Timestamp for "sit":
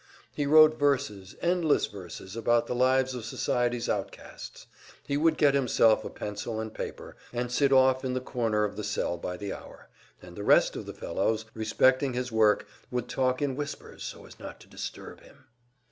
7.51-7.71